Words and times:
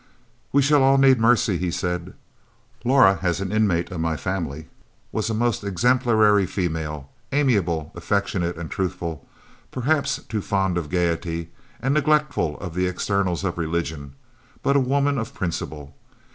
"We 0.51 0.63
shall 0.63 0.81
all 0.81 0.97
need 0.97 1.19
mercy," 1.19 1.57
he 1.59 1.69
said. 1.69 2.15
"Laura 2.83 3.19
as 3.21 3.39
an 3.39 3.51
inmate 3.51 3.91
of 3.91 3.99
my 4.01 4.17
family 4.17 4.67
was 5.11 5.29
a 5.29 5.35
most 5.35 5.63
exemplary 5.63 6.47
female, 6.47 7.11
amiable, 7.31 7.91
affectionate 7.93 8.57
and 8.57 8.71
truthful, 8.71 9.27
perhaps 9.69 10.17
too 10.27 10.41
fond 10.41 10.79
of 10.79 10.89
gaiety, 10.89 11.51
and 11.79 11.93
neglectful 11.93 12.57
of 12.59 12.73
the 12.73 12.87
externals 12.87 13.43
of 13.43 13.59
religion, 13.59 14.15
but 14.63 14.75
a 14.75 14.79
woman 14.79 15.19
of 15.19 15.35
principle. 15.35 15.95